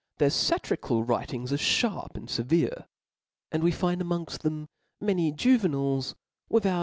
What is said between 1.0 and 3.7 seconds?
writings are fharp and fevere, and we